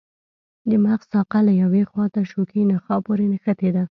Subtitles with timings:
[0.69, 3.83] د مغز ساقه له یوې خواته شوکي نخاع پورې نښتې ده.